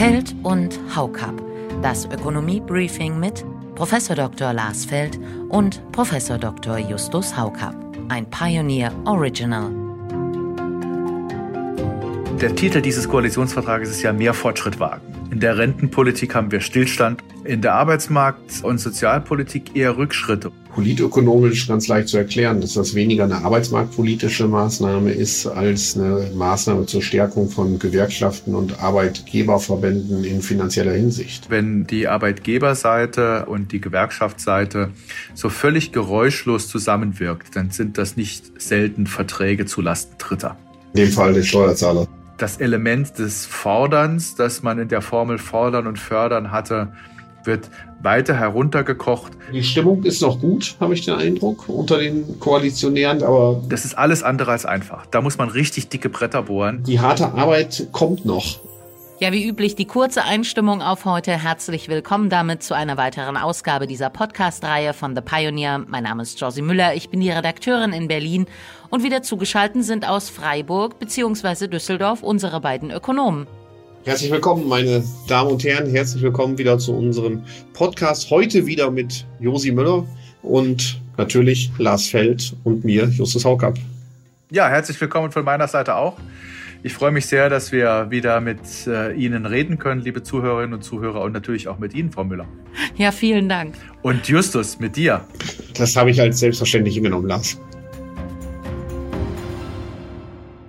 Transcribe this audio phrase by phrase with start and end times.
[0.00, 1.34] Feld und Haukap.
[1.82, 3.44] Das Ökonomie-Briefing mit
[3.74, 3.94] Prof.
[4.08, 4.54] Dr.
[4.54, 5.20] Lars Feld
[5.50, 6.10] und Prof.
[6.40, 6.78] Dr.
[6.78, 7.74] Justus Haukap.
[8.08, 9.79] Ein Pioneer Original.
[12.40, 15.02] Der Titel dieses Koalitionsvertrages ist ja mehr Fortschritt wagen.
[15.30, 20.50] In der Rentenpolitik haben wir Stillstand, in der Arbeitsmarkt- und Sozialpolitik eher Rückschritte.
[20.74, 26.86] Politökonomisch ganz leicht zu erklären, dass das weniger eine arbeitsmarktpolitische Maßnahme ist als eine Maßnahme
[26.86, 31.50] zur Stärkung von Gewerkschaften und Arbeitgeberverbänden in finanzieller Hinsicht.
[31.50, 34.92] Wenn die Arbeitgeberseite und die Gewerkschaftsseite
[35.34, 40.56] so völlig geräuschlos zusammenwirkt, dann sind das nicht selten Verträge zu Lasten Dritter.
[40.94, 42.08] In dem Fall des Steuerzahlers
[42.40, 46.88] das Element des Forderns, das man in der Formel fordern und fördern hatte,
[47.44, 47.70] wird
[48.02, 49.32] weiter heruntergekocht.
[49.52, 53.62] Die Stimmung ist noch gut, habe ich den Eindruck, unter den Koalitionären, aber.
[53.68, 55.06] Das ist alles andere als einfach.
[55.06, 56.82] Da muss man richtig dicke Bretter bohren.
[56.84, 58.60] Die harte Arbeit kommt noch.
[59.20, 61.32] Ja, wie üblich die kurze Einstimmung auf heute.
[61.32, 65.84] Herzlich willkommen damit zu einer weiteren Ausgabe dieser Podcast-Reihe von The Pioneer.
[65.86, 68.46] Mein Name ist Josie Müller, ich bin die Redakteurin in Berlin
[68.88, 71.68] und wieder zugeschaltet sind aus Freiburg bzw.
[71.68, 73.46] Düsseldorf unsere beiden Ökonomen.
[74.06, 75.90] Herzlich willkommen, meine Damen und Herren.
[75.90, 77.44] Herzlich willkommen wieder zu unserem
[77.74, 78.30] Podcast.
[78.30, 80.06] Heute wieder mit Josi Müller
[80.40, 83.76] und natürlich Lars Feld und mir, Justus Haukapp.
[84.50, 86.16] Ja, herzlich willkommen von meiner Seite auch.
[86.82, 90.82] Ich freue mich sehr, dass wir wieder mit äh, Ihnen reden können, liebe Zuhörerinnen und
[90.82, 92.46] Zuhörer, und natürlich auch mit Ihnen, Frau Müller.
[92.96, 93.74] Ja, vielen Dank.
[94.00, 95.22] Und Justus, mit dir.
[95.76, 97.60] Das habe ich als selbstverständlich genommen, Lars.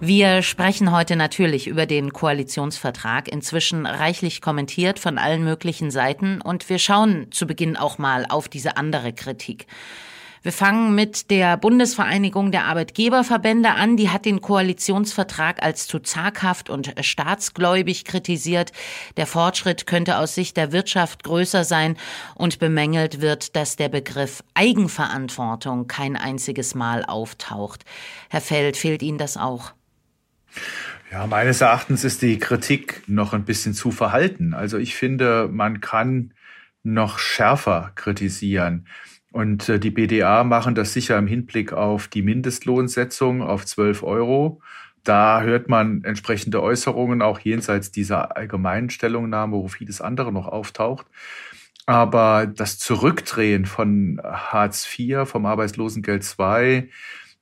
[0.00, 6.70] Wir sprechen heute natürlich über den Koalitionsvertrag, inzwischen reichlich kommentiert von allen möglichen Seiten, und
[6.70, 9.66] wir schauen zu Beginn auch mal auf diese andere Kritik.
[10.42, 13.96] Wir fangen mit der Bundesvereinigung der Arbeitgeberverbände an.
[13.96, 18.72] Die hat den Koalitionsvertrag als zu zaghaft und staatsgläubig kritisiert.
[19.16, 21.96] Der Fortschritt könnte aus Sicht der Wirtschaft größer sein
[22.34, 27.84] und bemängelt wird, dass der Begriff Eigenverantwortung kein einziges Mal auftaucht.
[28.28, 29.72] Herr Feld, fehlt Ihnen das auch?
[31.10, 34.52] Ja, meines Erachtens ist die Kritik noch ein bisschen zu verhalten.
[34.52, 36.34] Also ich finde, man kann
[36.82, 38.86] noch schärfer kritisieren.
[39.32, 44.60] Und äh, die BDA machen das sicher im Hinblick auf die Mindestlohnsetzung auf 12 Euro.
[45.04, 51.06] Da hört man entsprechende Äußerungen auch jenseits dieser allgemeinen Stellungnahme, wo vieles andere noch auftaucht.
[51.86, 56.90] Aber das Zurückdrehen von Hartz IV, vom Arbeitslosengeld II,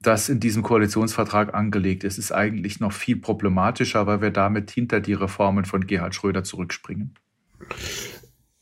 [0.00, 5.00] das in diesem Koalitionsvertrag angelegt ist, ist eigentlich noch viel problematischer, weil wir damit hinter
[5.00, 7.14] die Reformen von Gerhard Schröder zurückspringen.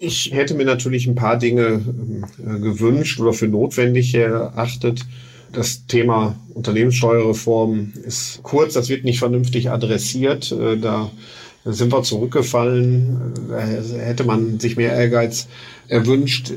[0.02, 1.84] Ich hätte mir natürlich ein paar Dinge
[2.38, 5.04] äh, gewünscht oder für notwendig erachtet.
[5.52, 10.52] Das Thema Unternehmenssteuerreform ist kurz, das wird nicht vernünftig adressiert.
[10.52, 11.10] Äh, da
[11.66, 13.34] sind wir zurückgefallen.
[13.50, 15.48] Da hätte man sich mehr Ehrgeiz
[15.86, 16.54] erwünscht.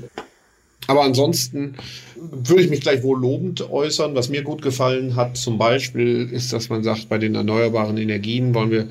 [0.87, 1.75] Aber ansonsten
[2.15, 4.15] würde ich mich gleich wohl lobend äußern.
[4.15, 8.53] Was mir gut gefallen hat zum Beispiel ist, dass man sagt, bei den erneuerbaren Energien
[8.53, 8.87] wollen wir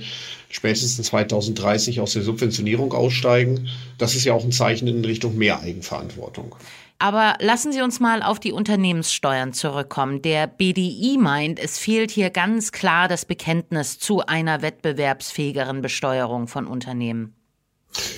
[0.49, 3.69] spätestens 2030 aus der Subventionierung aussteigen.
[3.99, 6.55] Das ist ja auch ein Zeichen in Richtung mehr Eigenverantwortung.
[6.99, 10.23] Aber lassen Sie uns mal auf die Unternehmenssteuern zurückkommen.
[10.23, 16.69] Der BDI meint, es fehlt hier ganz klar das Bekenntnis zu einer wettbewerbsfähigeren Besteuerung von
[16.69, 17.35] Unternehmen.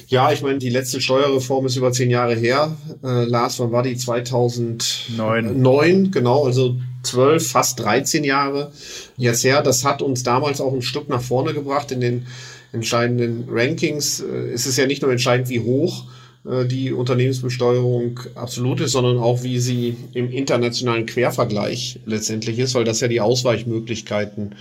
[0.09, 2.76] Ja, ich meine, die letzte Steuerreform ist über zehn Jahre her.
[3.03, 3.97] Äh, Lars, wann war die?
[3.97, 5.60] 2009.
[5.60, 8.72] Neun, genau, also zwölf, fast 13 Jahre
[9.16, 9.62] jetzt her.
[9.62, 12.26] Das hat uns damals auch ein Stück nach vorne gebracht in den
[12.72, 14.20] entscheidenden Rankings.
[14.20, 16.04] Äh, es ist ja nicht nur entscheidend, wie hoch
[16.44, 23.00] die Unternehmensbesteuerung absolut ist, sondern auch wie sie im internationalen Quervergleich letztendlich ist, weil das
[23.00, 24.55] ja die Ausweichmöglichkeiten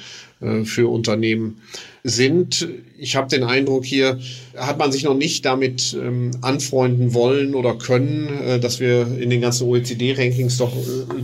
[0.43, 1.61] äh, für Unternehmen
[2.03, 2.67] sind.
[2.97, 4.19] Ich habe den Eindruck, hier
[4.55, 9.29] hat man sich noch nicht damit ähm, anfreunden wollen oder können, äh, dass wir in
[9.29, 10.73] den ganzen OECD-Rankings doch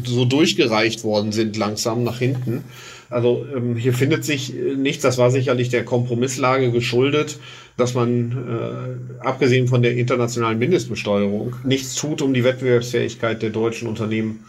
[0.05, 2.63] so durchgereicht worden sind, langsam nach hinten.
[3.09, 7.39] Also ähm, hier findet sich nichts, das war sicherlich der Kompromisslage geschuldet
[7.79, 13.87] dass man äh, abgesehen von der internationalen Mindestbesteuerung nichts tut, um die Wettbewerbsfähigkeit der deutschen
[13.87, 14.45] Unternehmen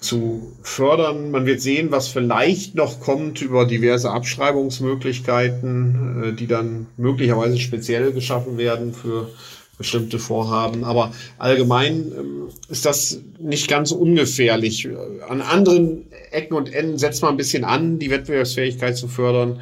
[0.00, 1.30] zu fördern.
[1.30, 8.12] Man wird sehen, was vielleicht noch kommt über diverse Abschreibungsmöglichkeiten, äh, die dann möglicherweise speziell
[8.12, 9.30] geschaffen werden für
[9.78, 10.84] bestimmte Vorhaben.
[10.84, 14.88] Aber allgemein ähm, ist das nicht ganz ungefährlich.
[15.28, 19.60] An anderen Ecken und Enden setzt man ein bisschen an, die Wettbewerbsfähigkeit zu fördern.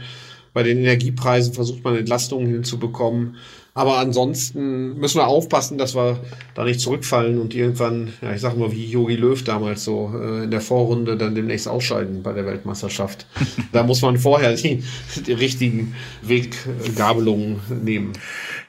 [0.53, 3.37] Bei den Energiepreisen versucht man Entlastungen hinzubekommen.
[3.75, 6.21] Aber ansonsten müssen wir aufpassen, dass wir
[6.55, 10.45] da nicht zurückfallen und irgendwann, ja, ich sag mal, wie Jogi Löw damals so äh,
[10.45, 13.27] in der Vorrunde dann demnächst ausscheiden bei der Weltmeisterschaft.
[13.73, 14.85] da muss man vorher die,
[15.27, 18.13] die richtigen Weggabelungen nehmen.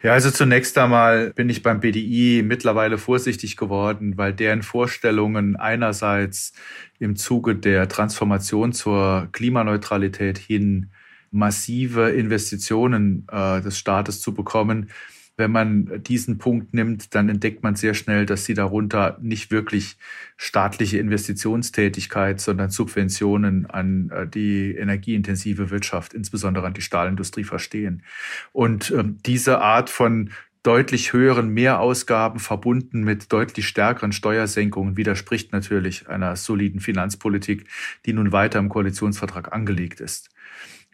[0.03, 6.53] Ja, also zunächst einmal bin ich beim BDI mittlerweile vorsichtig geworden, weil deren Vorstellungen einerseits
[6.99, 10.91] im Zuge der Transformation zur Klimaneutralität hin
[11.33, 14.89] massive Investitionen äh, des Staates zu bekommen,
[15.35, 19.97] wenn man diesen Punkt nimmt, dann entdeckt man sehr schnell, dass sie darunter nicht wirklich
[20.37, 28.03] staatliche Investitionstätigkeit, sondern Subventionen an äh, die energieintensive Wirtschaft, insbesondere an die Stahlindustrie verstehen.
[28.51, 30.29] Und ähm, diese Art von
[30.61, 37.67] deutlich höheren Mehrausgaben verbunden mit deutlich stärkeren Steuersenkungen widerspricht natürlich einer soliden Finanzpolitik,
[38.05, 40.29] die nun weiter im Koalitionsvertrag angelegt ist.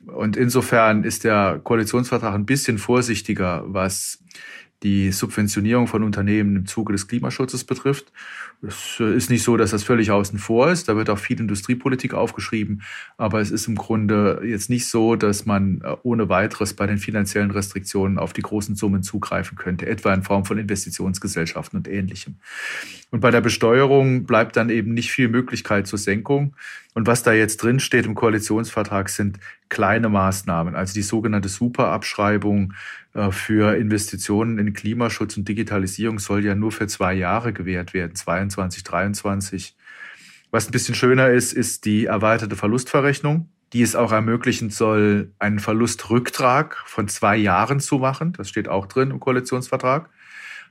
[0.07, 4.19] Und insofern ist der Koalitionsvertrag ein bisschen vorsichtiger, was
[4.83, 8.13] die Subventionierung von Unternehmen im Zuge des Klimaschutzes betrifft.
[8.61, 10.87] Es ist nicht so, dass das völlig außen vor ist.
[10.87, 12.81] Da wird auch viel Industriepolitik aufgeschrieben.
[13.17, 16.97] Aber es ist im Grunde jetzt nicht so, dass man äh, ohne weiteres bei den
[16.97, 22.35] finanziellen Restriktionen auf die großen Summen zugreifen könnte, etwa in Form von Investitionsgesellschaften und Ähnlichem.
[23.11, 26.55] Und bei der Besteuerung bleibt dann eben nicht viel Möglichkeit zur Senkung.
[26.93, 32.73] Und was da jetzt drin steht im Koalitionsvertrag sind kleine Maßnahmen, also die sogenannte Superabschreibung
[33.13, 38.15] äh, für Investitionen in Klimaschutz und Digitalisierung soll ja nur für zwei Jahre gewährt werden,
[38.15, 39.75] 22, 23.
[40.51, 45.59] Was ein bisschen schöner ist, ist die erweiterte Verlustverrechnung, die es auch ermöglichen soll, einen
[45.59, 48.33] Verlustrücktrag von zwei Jahren zu machen.
[48.33, 50.09] Das steht auch drin im Koalitionsvertrag.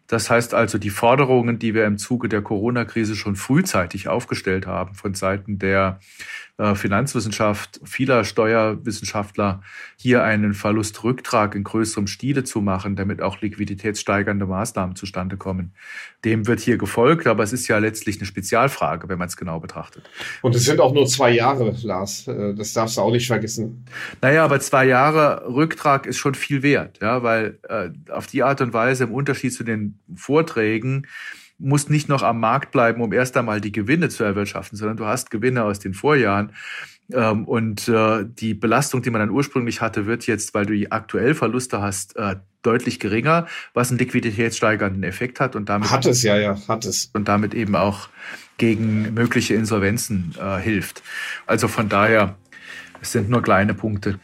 [0.08, 4.94] Das heißt also, die Forderungen, die wir im Zuge der Corona-Krise schon frühzeitig aufgestellt haben
[4.94, 6.00] von Seiten der
[6.56, 9.62] äh, Finanzwissenschaft, vieler Steuerwissenschaftler,
[9.96, 15.72] hier einen Verlustrücktrag in größerem Stile zu machen, damit auch liquiditätssteigernde Maßnahmen zustande kommen.
[16.24, 19.60] Dem wird hier gefolgt, aber es ist ja letztlich eine Spezialfrage, wenn man es genau
[19.60, 20.08] betrachtet.
[20.42, 22.26] Und es sind auch nur zwei Jahre, Lars.
[22.26, 23.84] Äh, das darfst du auch nicht vergessen.
[24.22, 28.62] Naja, aber zwei Jahre Rücktrag ist schon viel wert, ja, weil äh, auf die Art
[28.62, 31.06] und Weise im Unterschied zu den Vorträgen
[31.58, 35.06] musst nicht noch am Markt bleiben, um erst einmal die Gewinne zu erwirtschaften, sondern du
[35.06, 36.52] hast Gewinne aus den Vorjahren.
[37.12, 41.34] Ähm, und äh, die Belastung, die man dann ursprünglich hatte, wird jetzt, weil du aktuell
[41.34, 46.36] Verluste hast, äh, deutlich geringer, was einen liquiditätssteigernden Effekt hat und damit hat es ja
[46.36, 48.08] ja hat es und damit eben auch
[48.58, 51.02] gegen mögliche Insolvenzen äh, hilft.
[51.46, 52.36] Also von daher
[53.00, 54.18] es sind nur kleine Punkte.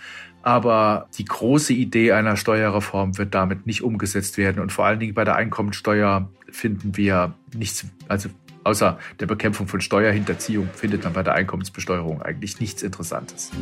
[0.45, 4.61] Aber die große Idee einer Steuerreform wird damit nicht umgesetzt werden.
[4.61, 8.29] Und vor allen Dingen bei der Einkommensteuer finden wir nichts, also
[8.63, 13.53] außer der Bekämpfung von Steuerhinterziehung findet man bei der Einkommensbesteuerung eigentlich nichts Interessantes.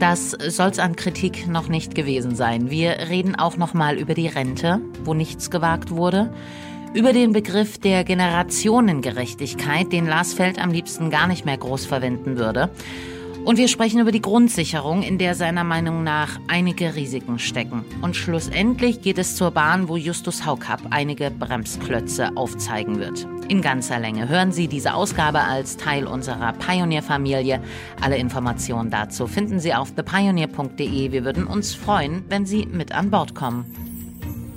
[0.00, 2.68] Das soll's an Kritik noch nicht gewesen sein.
[2.68, 6.34] Wir reden auch noch mal über die Rente, wo nichts gewagt wurde,
[6.92, 12.36] über den Begriff der Generationengerechtigkeit, den Lars Feld am liebsten gar nicht mehr groß verwenden
[12.36, 12.70] würde.
[13.44, 17.84] Und wir sprechen über die Grundsicherung, in der seiner Meinung nach einige Risiken stecken.
[18.00, 23.26] Und schlussendlich geht es zur Bahn, wo Justus Haukapp einige Bremsklötze aufzeigen wird.
[23.48, 27.60] In ganzer Länge hören Sie diese Ausgabe als Teil unserer Pioneer-Familie.
[28.00, 31.12] Alle Informationen dazu finden Sie auf thepioneer.de.
[31.12, 33.66] Wir würden uns freuen, wenn Sie mit an Bord kommen.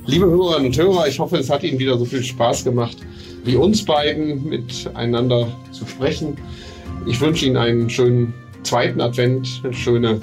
[0.06, 2.96] Liebe Hörerinnen und Hörer, ich hoffe, es hat Ihnen wieder so viel Spaß gemacht,
[3.44, 6.38] wie uns beiden miteinander zu sprechen.
[7.06, 8.34] Ich wünsche Ihnen einen schönen
[8.64, 10.22] zweiten Advent eine schöne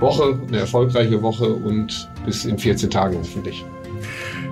[0.00, 3.64] Woche, eine erfolgreiche Woche und bis in 14 Tagen hoffentlich.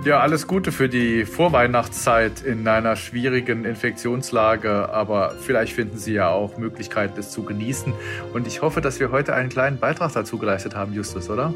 [0.04, 6.28] Ja, alles Gute für die Vorweihnachtszeit in einer schwierigen Infektionslage, aber vielleicht finden Sie ja
[6.28, 7.92] auch Möglichkeiten, es zu genießen.
[8.34, 11.54] Und ich hoffe, dass wir heute einen kleinen Beitrag dazu geleistet haben, Justus, oder?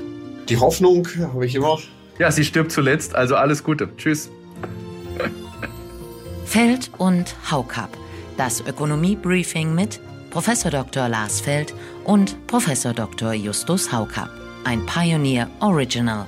[0.49, 1.79] Die Hoffnung habe ich immer.
[2.21, 3.89] Ja, sie stirbt zuletzt, also alles Gute.
[3.97, 4.31] Tschüss.
[6.45, 7.91] Feld und Haukap.
[8.37, 9.99] Das Ökonomie-Briefing mit
[10.31, 11.09] Professor Dr.
[11.09, 13.33] Lars Feld und Professor Dr.
[13.33, 14.31] Justus Haukapp.
[14.65, 16.27] Ein Pioneer Original.